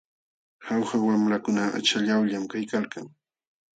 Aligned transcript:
Jauja 0.67 0.97
wamlakuna 1.07 1.63
achallawllam 1.77 2.43
kaykalkan. 2.51 3.07